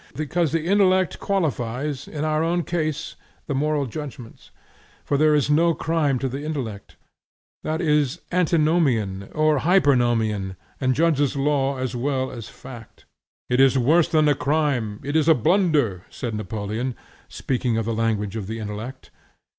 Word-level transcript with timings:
Because 0.15 0.51
the 0.51 0.65
intellect 0.65 1.19
qualifies 1.19 2.07
in 2.07 2.25
our 2.25 2.43
own 2.43 2.63
case 2.63 3.15
the 3.45 3.53
moral 3.53 3.85
judgments. 3.85 4.49
For 5.05 5.15
there 5.15 5.35
is 5.35 5.47
no 5.51 5.75
crime 5.75 6.17
to 6.17 6.27
the 6.27 6.41
intellect. 6.43 6.95
That 7.63 7.81
is 7.81 8.19
antinomian 8.31 9.29
or 9.35 9.59
hypernomian, 9.59 10.55
and 10.79 10.95
judges 10.95 11.35
law 11.35 11.77
as 11.77 11.95
well 11.95 12.31
as 12.31 12.49
fact. 12.49 13.05
"It 13.47 13.59
is 13.59 13.77
worse 13.77 14.07
than 14.07 14.27
a 14.27 14.33
crime, 14.33 15.01
it 15.03 15.15
is 15.15 15.27
a 15.29 15.35
blunder," 15.35 16.01
said 16.09 16.33
Napoleon, 16.33 16.95
speaking 17.29 17.75
the 17.75 17.93
language 17.93 18.35
of 18.35 18.47
the 18.47 18.57
intellect. 18.57 19.11